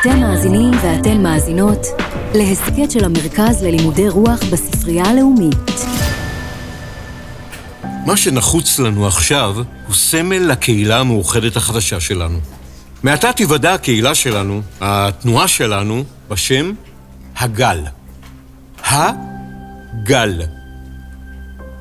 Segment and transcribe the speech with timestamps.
[0.00, 1.86] אתם מאזינים ואתן מאזינות
[2.34, 5.86] להסכת של המרכז ללימודי רוח בספרייה הלאומית.
[8.06, 9.56] מה שנחוץ לנו עכשיו
[9.86, 12.38] הוא סמל לקהילה המאוחדת החדשה שלנו.
[13.02, 16.72] מעתה תיוודע הקהילה שלנו, התנועה שלנו, בשם
[17.36, 17.80] הגל.
[18.84, 20.42] הגל.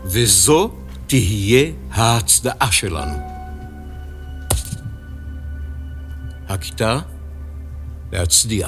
[0.05, 0.71] וזו
[1.07, 3.17] תהיה ההצדעה שלנו.
[6.49, 6.99] הכיתה,
[8.11, 8.67] להצדיע.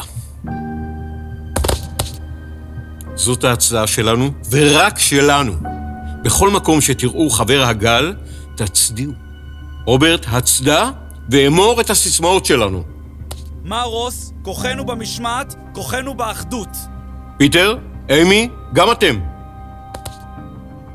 [3.15, 5.53] זאת ההצדעה שלנו, ורק שלנו.
[6.23, 8.13] בכל מקום שתראו חבר הגל,
[8.55, 9.11] תצדיעו.
[9.85, 10.89] רוברט, הצדע
[11.29, 12.83] ואמור את הסיסמאות שלנו.
[13.63, 14.33] מה רוס?
[14.41, 16.77] כוחנו במשמעת, כוחנו באחדות.
[17.37, 17.77] פיטר,
[18.09, 19.19] אימי, גם אתם.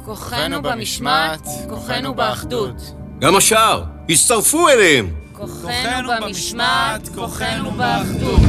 [0.05, 2.95] כוחנו במשמעת, כוחנו באחדות.
[3.20, 5.22] גם השאר, הצטרפו אליהם.
[5.42, 8.41] כוחנו במשמעת, כוחנו באחדות.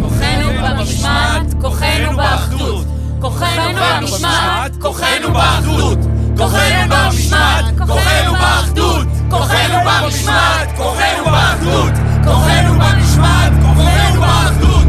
[0.00, 2.86] כוחנו במשמעת, כוחנו באחדות.
[3.20, 5.98] כוחנו במשמעת, כוחנו באחדות.
[6.36, 9.06] כוחנו במשמעת, כוחנו באחדות.
[9.30, 11.92] כוחנו במשמעת, כוחנו באחדות.
[12.24, 14.86] כוחנו במשמעת, כוחנו באחדות.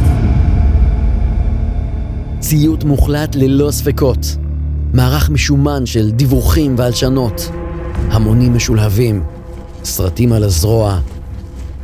[2.40, 4.38] ציות מוחלט ללא ספקות.
[4.94, 7.50] מערך משומן של דיווחים והלשנות.
[8.12, 9.24] המונים משולהבים.
[9.84, 11.00] סרטים על הזרוע.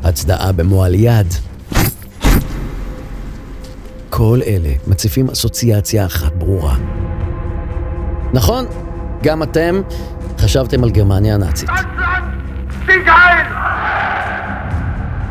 [0.04, 1.34] הצדעה במועל יד.
[4.09, 6.76] כל אלה מציפים אסוציאציה אחת ברורה.
[8.34, 8.66] נכון,
[9.24, 9.81] גם אתם
[10.38, 11.70] חשבתם על גרמניה הנאצית.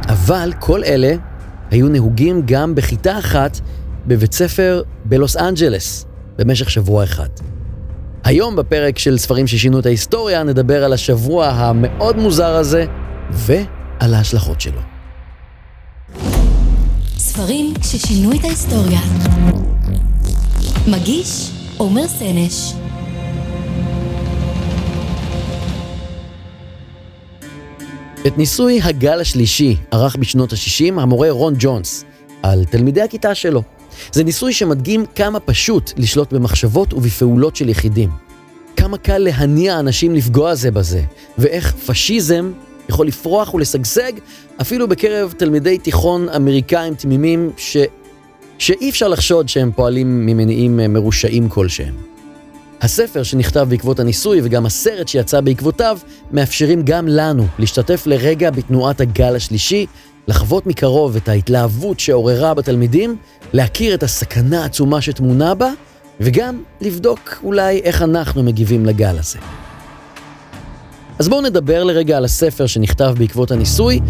[0.08, 1.14] אבל כל אלה
[1.70, 3.60] היו נהוגים גם בכיתה אחת
[4.06, 6.06] בבית ספר בלוס אנג'לס
[6.38, 7.28] במשך שבוע אחד.
[8.24, 12.84] היום בפרק של ספרים ששינו את ההיסטוריה נדבר על השבוע המאוד מוזר הזה
[14.02, 14.80] ועל ההשלכות שלו.
[17.18, 19.00] ספרים ששינו את ההיסטוריה.
[20.88, 22.72] מגיש עומר סנש.
[28.26, 32.04] את ניסוי הגל השלישי ערך בשנות ה-60 המורה רון ג'ונס
[32.42, 33.62] על תלמידי הכיתה שלו.
[34.12, 38.10] זה ניסוי שמדגים כמה פשוט לשלוט במחשבות ובפעולות של יחידים.
[38.76, 41.02] כמה קל להניע אנשים לפגוע זה בזה,
[41.38, 42.52] ואיך פשיזם
[42.92, 44.12] יכול לפרוח ולשגשג
[44.60, 47.76] אפילו בקרב תלמידי תיכון אמריקאים תמימים ש...
[48.58, 51.94] שאי אפשר לחשוד שהם פועלים ממניעים מרושעים כלשהם.
[52.80, 55.98] הספר שנכתב בעקבות הניסוי וגם הסרט שיצא בעקבותיו
[56.32, 59.86] מאפשרים גם לנו להשתתף לרגע בתנועת הגל השלישי,
[60.28, 63.16] לחוות מקרוב את ההתלהבות שעוררה בתלמידים,
[63.52, 65.70] להכיר את הסכנה העצומה שטמונה בה,
[66.20, 69.38] וגם לבדוק אולי איך אנחנו מגיבים לגל הזה.
[71.18, 74.00] אז בואו נדבר לרגע על הספר שנכתב בעקבות הניסוי,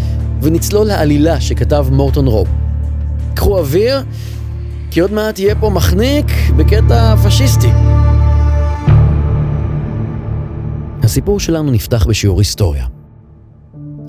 [0.41, 2.47] ונצלול לעלילה שכתב מורטון רוב.
[3.35, 4.03] קחו אוויר,
[4.91, 6.25] כי עוד מעט יהיה פה מחניק
[6.57, 7.69] בקטע פשיסטי.
[11.03, 12.85] הסיפור שלנו נפתח בשיעור היסטוריה.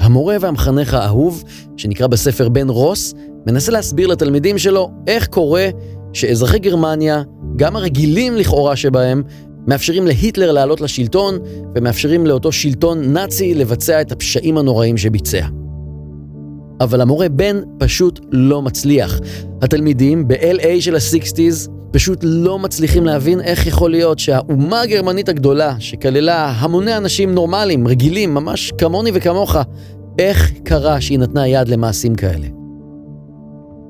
[0.00, 1.44] המורה והמחנך האהוב,
[1.76, 3.15] שנקרא בספר בן רוס,
[3.47, 5.69] מנסה להסביר לתלמידים שלו איך קורה
[6.12, 7.22] שאזרחי גרמניה,
[7.56, 9.22] גם הרגילים לכאורה שבהם,
[9.66, 11.38] מאפשרים להיטלר לעלות לשלטון,
[11.75, 15.47] ומאפשרים לאותו שלטון נאצי לבצע את הפשעים הנוראים שביצע.
[16.80, 19.20] אבל המורה בן פשוט לא מצליח.
[19.62, 26.46] התלמידים ב-LA של ה-60's פשוט לא מצליחים להבין איך יכול להיות שהאומה הגרמנית הגדולה, שכללה
[26.46, 29.56] המוני אנשים נורמליים, רגילים, ממש כמוני וכמוך,
[30.19, 32.63] איך קרה שהיא נתנה יד למעשים כאלה?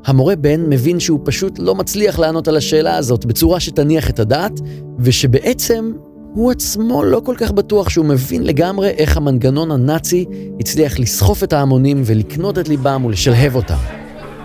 [0.07, 4.61] המורה בן מבין שהוא פשוט לא מצליח לענות על השאלה הזאת בצורה שתניח את הדעת,
[4.99, 5.93] ושבעצם
[6.35, 10.25] הוא עצמו לא כל כך בטוח שהוא מבין לגמרי איך המנגנון הנאצי
[10.61, 13.79] הצליח לסחוף את ההמונים ולקנות את ליבם ולשלהב אותם.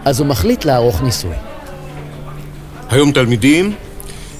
[0.05, 1.35] אז הוא מחליט לערוך ניסוי.
[2.89, 3.75] היום תלמידים,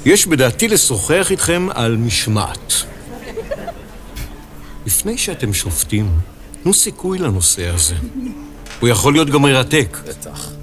[0.06, 2.74] יש בדעתי לשוחח איתכם על משמעת.
[4.86, 6.10] לפני שאתם שופטים,
[6.64, 7.96] תנו סיכוי לנושא הזה.
[8.80, 9.98] הוא יכול להיות גם מרתק.
[10.08, 10.59] בטח.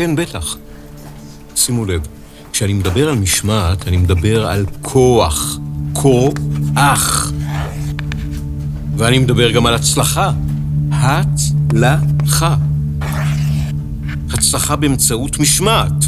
[0.00, 0.56] כן, בטח.
[1.56, 2.00] שימו לב,
[2.52, 5.58] כשאני מדבר על משמעת, אני מדבר על כוח.
[5.92, 7.32] כוח.
[8.96, 10.32] ואני מדבר גם על הצלחה.
[10.92, 12.56] הצלחה.
[14.30, 16.04] הצלחה באמצעות משמעת.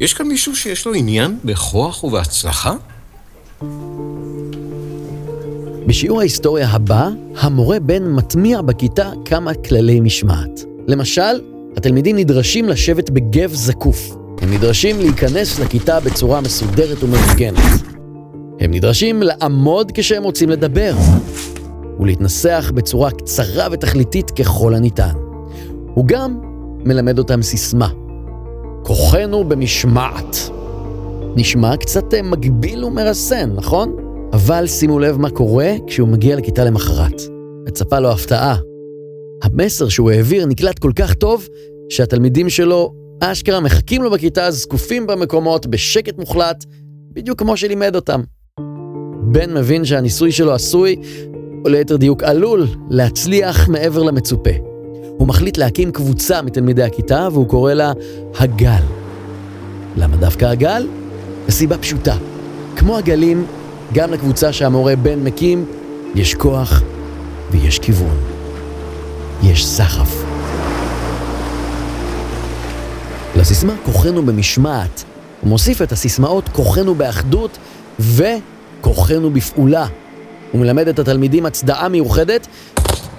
[0.00, 2.72] יש כאן מישהו שיש לו עניין בכוח ובהצלחה?
[5.86, 10.60] בשיעור ההיסטוריה הבא, המורה בן מטמיע בכיתה כמה כללי משמעת.
[10.88, 14.16] למשל, התלמידים נדרשים לשבת בגב זקוף.
[14.40, 17.82] הם נדרשים להיכנס לכיתה בצורה מסודרת ומאורגנת.
[18.60, 20.94] הם נדרשים לעמוד כשהם רוצים לדבר,
[22.00, 25.12] ולהתנסח בצורה קצרה ותכליתית ככל הניתן.
[25.94, 26.38] הוא גם
[26.84, 27.88] מלמד אותם סיסמה.
[28.82, 30.36] כוחנו במשמעת.
[31.36, 33.96] נשמע קצת אה, מגביל ומרסן, נכון?
[34.32, 37.22] אבל שימו לב מה קורה כשהוא מגיע לכיתה למחרת.
[37.66, 38.71] מצפה לו הפתעה.
[39.42, 41.48] המסר שהוא העביר נקלט כל כך טוב,
[41.88, 46.64] שהתלמידים שלו אשכרה מחכים לו בכיתה זקופים במקומות בשקט מוחלט,
[47.12, 48.20] בדיוק כמו שלימד אותם.
[49.22, 50.96] בן מבין שהניסוי שלו עשוי,
[51.64, 54.50] או ליתר דיוק עלול, להצליח מעבר למצופה.
[55.18, 57.92] הוא מחליט להקים קבוצה מתלמידי הכיתה והוא קורא לה
[58.38, 58.82] הגל.
[59.96, 60.88] למה דווקא הגל?
[61.48, 62.16] הסיבה פשוטה.
[62.76, 63.46] כמו הגלים,
[63.92, 65.64] גם לקבוצה שהמורה בן מקים,
[66.14, 66.82] יש כוח
[67.50, 68.31] ויש כיוון.
[69.42, 70.24] יש סחף.
[73.36, 75.04] לסיסמה כוחנו במשמעת,
[75.40, 77.58] הוא מוסיף את הסיסמאות כוחנו באחדות
[78.00, 79.86] וכוחנו בפעולה.
[80.52, 82.46] הוא מלמד את התלמידים הצדעה מיוחדת,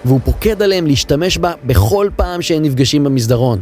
[0.06, 3.60] והוא פוקד עליהם להשתמש בה בכל פעם שהם נפגשים במסדרון.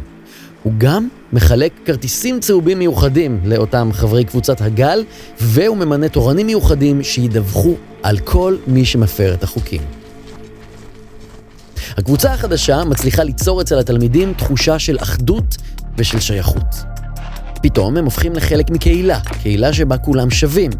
[0.62, 5.04] הוא גם מחלק כרטיסים צהובים מיוחדים לאותם חברי קבוצת הגל,
[5.40, 10.01] והוא ממנה תורנים מיוחדים שידווחו על כל מי שמפר את החוקים.
[11.96, 15.56] הקבוצה החדשה מצליחה ליצור אצל התלמידים תחושה של אחדות
[15.98, 16.84] ושל שייכות.
[17.62, 20.70] פתאום הם הופכים לחלק מקהילה, קהילה שבה כולם שווים.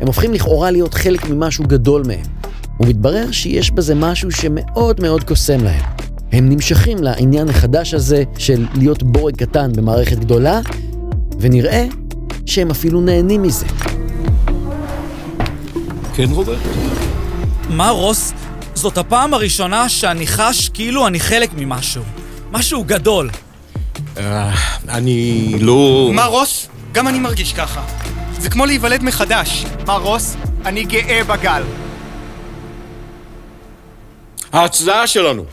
[0.00, 2.26] הם הופכים לכאורה להיות חלק ממשהו גדול מהם.
[2.80, 5.82] ומתברר שיש בזה משהו שמאוד מאוד קוסם להם.
[6.32, 10.60] הם נמשכים לעניין החדש הזה של להיות בורג קטן במערכת גדולה,
[11.40, 11.86] ונראה
[12.46, 13.66] שהם אפילו נהנים מזה.
[16.14, 16.58] כן, רוברט?
[17.70, 18.32] מה, רוס?
[18.78, 22.02] זאת הפעם הראשונה שאני חש כאילו אני חלק ממשהו.
[22.52, 23.30] משהו גדול.
[24.16, 24.50] אה,
[24.88, 26.10] אני לא...
[26.14, 26.68] מה רוס?
[26.92, 27.82] גם אני מרגיש ככה.
[28.38, 29.64] זה כמו להיוולד מחדש.
[29.86, 30.36] מה רוס?
[30.66, 31.62] אני גאה בגל.
[34.52, 35.44] ההצדעה שלנו.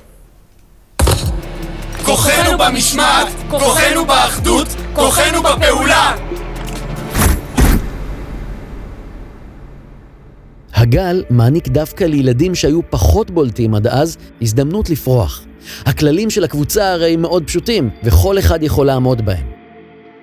[2.03, 6.15] כוחנו במשמעת, כוחנו באחדות, כוחנו בפעולה!
[10.85, 15.45] הגל מעניק דווקא לילדים שהיו פחות בולטים עד אז הזדמנות לפרוח.
[15.85, 19.45] הכללים של הקבוצה הרי מאוד פשוטים, וכל אחד יכול לעמוד בהם.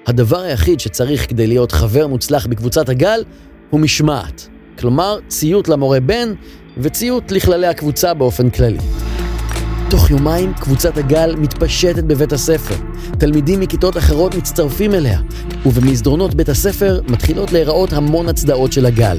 [0.06, 3.24] הדבר היחיד שצריך כדי להיות חבר מוצלח בקבוצת הגל
[3.70, 4.48] הוא משמעת.
[4.78, 6.32] כלומר, ציות למורה בן
[6.78, 8.78] וציות לכללי הקבוצה באופן כללי.
[9.90, 12.74] תוך יומיים קבוצת הגל מתפשטת בבית הספר.
[13.18, 15.20] תלמידים מכיתות אחרות מצטרפים אליה,
[15.66, 19.18] ובמסדרונות בית הספר מתחילות להיראות המון הצדעות של הגל.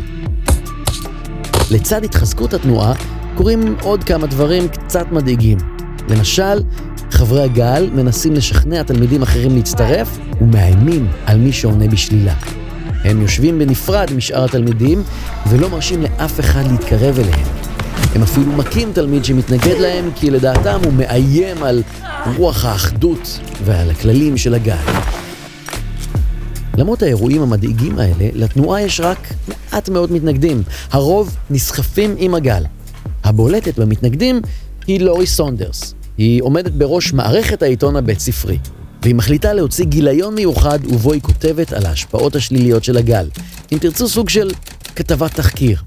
[1.71, 2.94] לצד התחזקות התנועה
[3.36, 5.57] קורים עוד כמה דברים קצת מדאיגים.
[6.10, 6.63] למשל,
[7.12, 12.33] חברי הגל מנסים לשכנע תלמידים אחרים להצטרף ומאיימים על מי שעונה בשלילה.
[13.04, 15.04] הם יושבים בנפרד משאר התלמידים
[15.50, 17.48] ולא מרשים לאף אחד להתקרב אליהם.
[18.15, 21.83] הם אפילו מכים תלמיד שמתנגד להם כי לדעתם הוא מאיים על
[22.38, 24.75] רוח האחדות ועל הכללים של הגל.
[26.78, 30.64] למרות האירועים המדאיגים האלה, לתנועה יש רק מעט מאוד מתנגדים.
[30.92, 32.64] הרוב נסחפים עם הגל.
[33.24, 34.42] הבולטת במתנגדים
[34.88, 35.94] היא לורי סונדרס.
[36.18, 38.58] היא עומדת בראש מערכת העיתון הבית ספרי.
[39.02, 43.30] והיא מחליטה להוציא גיליון מיוחד ובו היא כותבת על ההשפעות השליליות של הגל.
[43.72, 44.52] אם תרצו סוג של
[44.96, 45.81] כתבת תחקיר.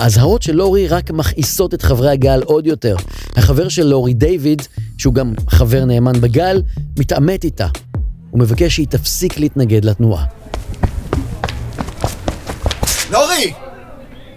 [0.00, 2.96] האזהרות של לורי רק מכעיסות את חברי הגל עוד יותר.
[3.36, 4.62] החבר של לורי, דיוויד,
[4.98, 6.62] שהוא גם חבר נאמן בגל,
[6.98, 7.66] מתעמת איתה.
[8.30, 10.24] הוא מבקש שהיא תפסיק להתנגד לתנועה.
[13.10, 13.52] לורי!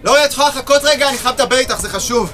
[0.03, 1.09] לורי, את יכולה לחכות רגע?
[1.09, 2.33] אני חייב לדבר איתך, זה חשוב.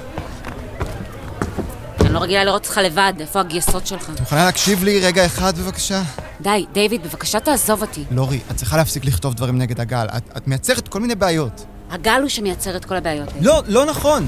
[2.01, 4.09] אני לא רגילה לראות אותך לבד, איפה הגייסות שלך?
[4.15, 6.01] את מוכנה להקשיב לי רגע אחד בבקשה?
[6.41, 8.03] די, דיוויד, בבקשה תעזוב אותי.
[8.11, 10.07] לורי, את צריכה להפסיק לכתוב דברים נגד הגל.
[10.17, 11.65] את, את מייצרת כל מיני בעיות.
[11.91, 13.41] הגל הוא שמייצר את כל הבעיות האלה.
[13.41, 14.25] לא, לא נכון.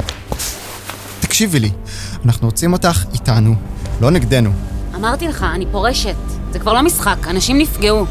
[1.19, 1.69] תקשיבי לי,
[2.25, 3.55] אנחנו רוצים אותך איתנו,
[4.01, 4.51] לא נגדנו.
[4.95, 6.15] אמרתי לך, אני פורשת.
[6.51, 8.05] זה כבר לא משחק, אנשים נפגעו.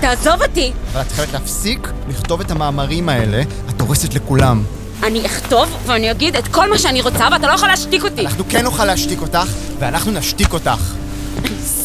[0.00, 0.72] תעזוב אותי!
[0.92, 4.62] אבל את חייבת להפסיק לכתוב את המאמרים האלה, את הורסת לכולם.
[5.02, 8.26] אני אכתוב ואני אגיד את כל מה שאני רוצה ואתה לא יכול להשתיק אותי!
[8.26, 10.94] אנחנו כן נוכל להשתיק אותך, ואנחנו נשתיק אותך.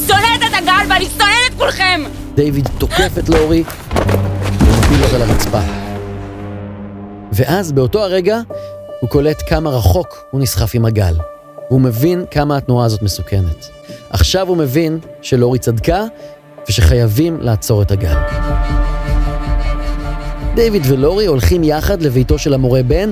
[0.07, 2.03] שונאת את הגל ואני שונאת את כולכם!
[2.35, 3.63] דיוויד תוקף את לורי
[4.59, 5.82] ומפיל אותה לרצפה.
[7.35, 8.39] ואז באותו הרגע
[8.99, 11.15] הוא קולט כמה רחוק הוא נסחף עם הגל.
[11.69, 13.69] והוא מבין כמה התנועה הזאת מסוכנת.
[14.09, 16.03] עכשיו הוא מבין שלורי צדקה
[16.69, 18.15] ושחייבים לעצור את הגל.
[20.55, 23.11] דיוויד ולורי הולכים יחד לביתו של המורה בן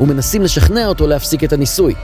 [0.00, 1.94] ומנסים לשכנע אותו להפסיק את הניסוי.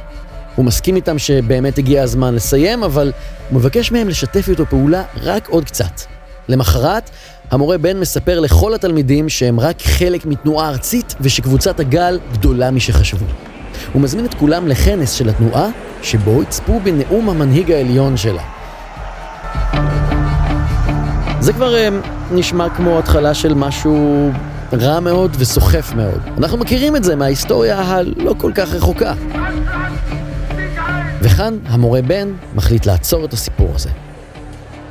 [0.56, 3.12] הוא מסכים איתם שבאמת הגיע הזמן לסיים, אבל
[3.50, 6.00] הוא מבקש מהם לשתף איתו פעולה רק עוד קצת.
[6.48, 7.10] למחרת,
[7.50, 13.26] המורה בן מספר לכל התלמידים שהם רק חלק מתנועה ארצית ושקבוצת הגל גדולה משחשבו.
[13.92, 15.68] הוא מזמין את כולם לכנס של התנועה,
[16.02, 18.42] שבו יצפו בנאום המנהיג העליון שלה.
[21.40, 24.30] זה כבר uh, נשמע כמו התחלה של משהו
[24.72, 26.20] רע מאוד וסוחף מאוד.
[26.38, 29.12] אנחנו מכירים את זה מההיסטוריה הלא כל כך רחוקה.
[31.20, 34.05] וכאן המורה בן מחליט לעצור את הסיפור הזה.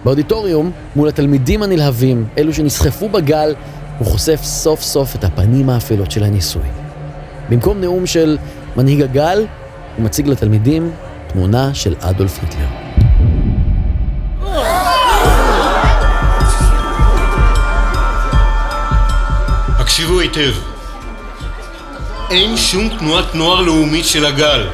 [0.06, 3.56] באודיטוריום, מול התלמידים הנלהבים, אלו שנסחפו בגל,
[4.00, 6.64] הוא חושף סוף סוף את הפנים האפלות של הניסוי.
[7.50, 8.38] במקום נאום של
[8.78, 9.46] מנהיג הגל,
[9.96, 10.92] הוא מציג לתלמידים
[11.28, 12.68] תמונה של אדולף היטלר.
[19.80, 20.54] הקשיבו היטב.
[22.30, 24.68] אין שום תנועת נוער לאומית של הגל.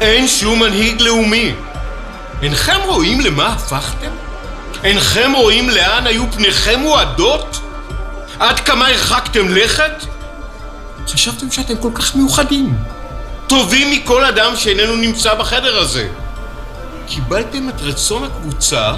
[0.00, 1.54] אין שום מנהיג לאומי.
[2.42, 4.10] אינכם רואים למה הפכתם?
[4.84, 7.60] אינכם רואים לאן היו פניכם מועדות?
[8.38, 10.04] עד כמה הרחקתם לכת?
[11.08, 12.76] חשבתם שאתם כל כך מיוחדים.
[13.46, 16.08] טובים מכל אדם שאיננו נמצא בחדר הזה.
[17.06, 18.92] קיבלתם את רצון הקבוצה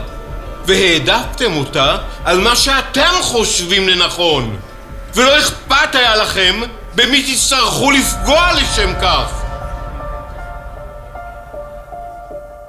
[0.67, 4.57] והעדפתם אותה על מה שאתם חושבים לנכון.
[5.15, 6.61] ולא אכפת היה לכם
[6.95, 9.46] במי תצטרכו לפגוע לשם כך.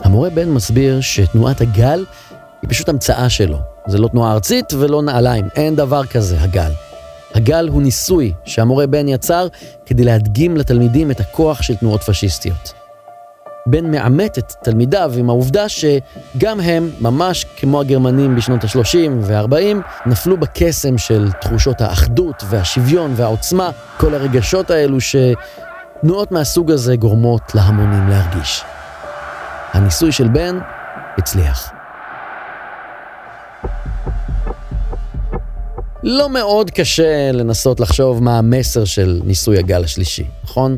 [0.07, 2.05] המורה בן מסביר שתנועת הגל
[2.61, 3.57] היא פשוט המצאה שלו.
[3.87, 6.71] זה לא תנועה ארצית ולא נעליים, אין דבר כזה, הגל.
[7.35, 9.47] הגל הוא ניסוי שהמורה בן יצר
[9.85, 12.73] כדי להדגים לתלמידים את הכוח של תנועות פשיסטיות.
[13.65, 20.37] בן מעמת את תלמידיו עם העובדה שגם הם, ממש כמו הגרמנים בשנות ה-30 וה-40, נפלו
[20.37, 28.63] בקסם של תחושות האחדות והשוויון והעוצמה, כל הרגשות האלו שתנועות מהסוג הזה גורמות להמונים להרגיש.
[29.73, 30.59] הניסוי של בן
[31.17, 31.71] הצליח.
[36.03, 40.77] לא מאוד קשה לנסות לחשוב מה המסר של ניסוי הגל השלישי, נכון?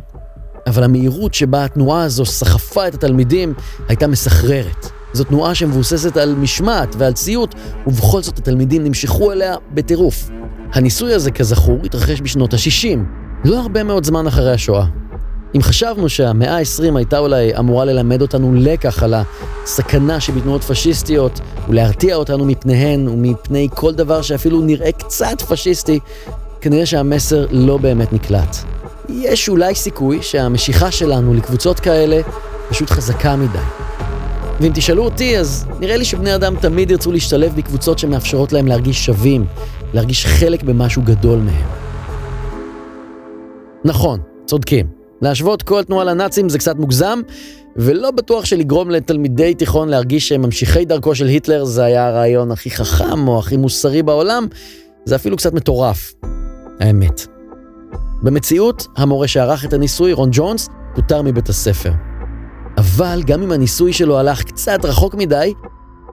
[0.68, 3.54] אבל המהירות שבה התנועה הזו סחפה את התלמידים
[3.88, 4.86] הייתה מסחררת.
[5.14, 7.56] זו תנועה שמבוססת על משמעת ועל ציות,
[7.88, 10.30] ובכל זאת התלמידים נמשכו אליה בטירוף.
[10.74, 12.98] הניסוי הזה, כזכור, התרחש בשנות ה-60,
[13.46, 14.86] לא הרבה מאוד זמן אחרי השואה.
[15.56, 19.14] אם חשבנו שהמאה ה-20 הייתה אולי אמורה ללמד אותנו לקח על
[19.64, 21.40] הסכנה שבתנועות פשיסטיות
[21.70, 26.00] ולהרתיע אותנו מפניהן ומפני כל דבר שאפילו נראה קצת פשיסטי,
[26.62, 28.58] כנראה שהמסר לא באמת נקלט.
[29.10, 32.22] יש אולי סיכוי שהמשיכה שלנו לקבוצות כאלה
[32.70, 33.58] פשוט חזקה מדי.
[34.60, 39.06] ואם תשאלו אותי, אז נראה לי שבני אדם תמיד ירצו להשתלב בקבוצות שמאפשרות להם להרגיש
[39.06, 39.46] שווים,
[39.94, 41.68] להרגיש חלק במשהו גדול מהם.
[43.86, 44.99] נכון, צודקים.
[45.22, 47.22] להשוות כל תנועה לנאצים זה קצת מוגזם,
[47.76, 52.72] ולא בטוח שלגרום לתלמידי תיכון להרגיש שהם ממשיכי דרכו של היטלר זה היה הרעיון הכי
[52.72, 54.48] חכם או הכי מוסרי בעולם,
[55.06, 56.14] זה אפילו קצת מטורף.
[56.80, 57.28] האמת.
[58.24, 61.92] במציאות, המורה שערך את הניסוי, רון ג'ונס, פוטר מבית הספר.
[62.78, 65.54] אבל גם אם הניסוי שלו הלך קצת רחוק מדי,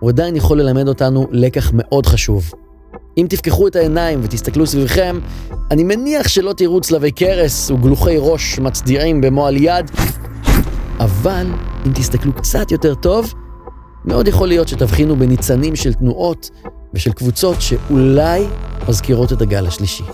[0.00, 2.52] הוא עדיין יכול ללמד אותנו לקח מאוד חשוב.
[3.18, 5.18] אם תפקחו את העיניים ותסתכלו סביבכם,
[5.70, 9.90] אני מניח שלא תראו צלבי קרס וגלוחי ראש מצדיעים במועל יד,
[11.00, 11.46] אבל
[11.86, 13.34] אם תסתכלו קצת יותר טוב,
[14.04, 16.50] מאוד יכול להיות שתבחינו בניצנים של תנועות
[16.94, 18.46] ושל קבוצות שאולי
[18.88, 20.04] מזכירות את הגל השלישי.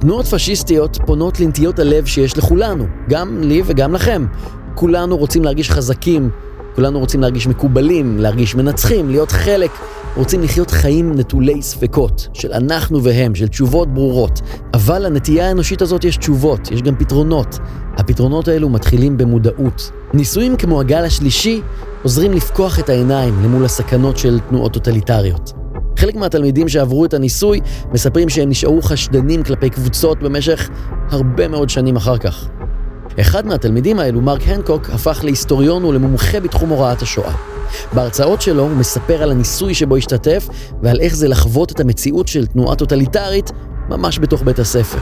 [0.00, 4.26] תנועות פשיסטיות פונות לנטיות הלב שיש לכולנו, גם לי וגם לכם.
[4.74, 6.30] כולנו רוצים להרגיש חזקים,
[6.74, 9.70] כולנו רוצים להרגיש מקובלים, להרגיש מנצחים, להיות חלק
[10.16, 14.40] רוצים לחיות חיים נטולי ספקות, של אנחנו והם, של תשובות ברורות.
[14.74, 17.58] אבל לנטייה האנושית הזאת יש תשובות, יש גם פתרונות.
[17.96, 19.90] הפתרונות האלו מתחילים במודעות.
[20.14, 21.60] ניסויים כמו הגל השלישי
[22.02, 25.52] עוזרים לפקוח את העיניים למול הסכנות של תנועות טוטליטריות.
[25.98, 27.60] חלק מהתלמידים שעברו את הניסוי
[27.92, 30.70] מספרים שהם נשארו חשדנים כלפי קבוצות במשך
[31.10, 32.48] הרבה מאוד שנים אחר כך.
[33.20, 37.34] אחד מהתלמידים האלו, מרק הנקוק, הפך להיסטוריון ולמומחה בתחום הוראת השואה.
[37.92, 40.48] בהרצאות שלו הוא מספר על הניסוי שבו השתתף
[40.82, 43.50] ועל איך זה לחוות את המציאות של תנועה טוטליטרית
[43.88, 44.98] ממש בתוך בית הספר.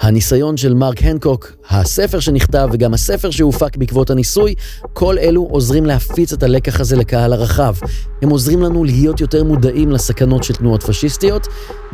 [0.00, 4.54] הניסיון של מרק הנקוק, הספר שנכתב וגם הספר שהופק בעקבות הניסוי,
[4.92, 7.74] כל אלו עוזרים להפיץ את הלקח הזה לקהל הרחב.
[8.22, 11.46] הם עוזרים לנו להיות יותר מודעים לסכנות של תנועות פשיסטיות,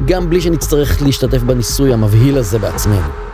[0.06, 3.29] גם בלי שנצטרך להשתתף בניסוי המבהיל הזה בעצמנו.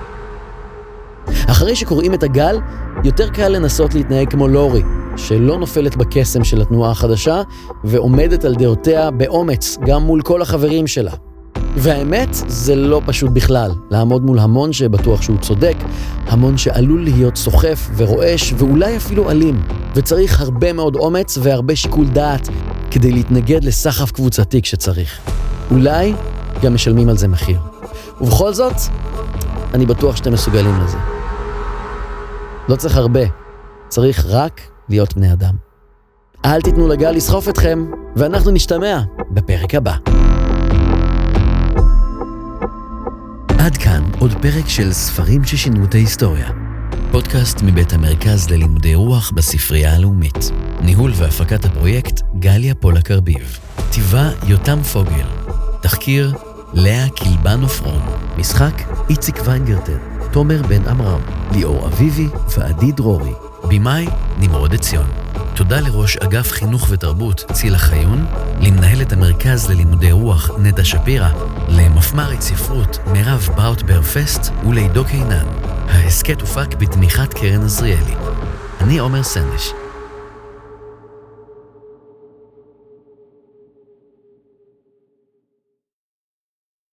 [1.46, 2.60] אחרי שקוראים את הגל,
[3.04, 4.82] יותר קל לנסות להתנהג כמו לורי,
[5.16, 7.42] שלא נופלת בקסם של התנועה החדשה,
[7.84, 11.12] ועומדת על דעותיה באומץ, גם מול כל החברים שלה.
[11.76, 15.76] והאמת, זה לא פשוט בכלל, לעמוד מול המון שבטוח שהוא צודק,
[16.26, 19.62] המון שעלול להיות סוחף ורועש ואולי אפילו אלים,
[19.94, 22.48] וצריך הרבה מאוד אומץ והרבה שיקול דעת
[22.90, 25.18] כדי להתנגד לסחף קבוצתי כשצריך.
[25.70, 26.14] אולי
[26.62, 27.58] גם משלמים על זה מחיר.
[28.20, 28.76] ובכל זאת,
[29.74, 31.15] אני בטוח שאתם מסוגלים לזה.
[32.68, 33.20] לא צריך הרבה,
[33.88, 35.54] צריך רק להיות בני אדם.
[36.44, 39.96] אל תיתנו לגל לסחוף אתכם, ואנחנו נשתמע בפרק הבא.
[43.58, 46.50] עד כאן עוד פרק של ספרים ששינו את ההיסטוריה.
[47.11, 50.50] פודקאסט מבית המרכז ללימודי רוח בספרייה הלאומית.
[50.80, 53.58] ניהול והפקת הפרויקט גליה פולק ארביב.
[53.76, 55.26] כתיבה יותם פוגל.
[55.82, 56.32] תחקיר
[56.73, 58.02] לאה קילבן עופרון.
[58.38, 60.15] משחק איציק ויינגרטן.
[60.37, 61.21] תומר בן עמרם.
[61.52, 63.33] ליאור אביבי ועדי דרורי.
[63.69, 64.07] במאי
[64.38, 65.07] נמרוד עציון.
[65.55, 68.26] תודה לראש אגף חינוך ותרבות צילה חיון,
[68.61, 71.28] למנהלת המרכז ללימודי רוח נטע שפירא,
[71.69, 75.47] למפמ"רית ספרות מירב בראוטבר פסט ולעידו קינן.
[75.88, 78.14] ההסכת הופק בתמיכת קרן עזריאלי.
[78.81, 79.86] אני עומר סנש.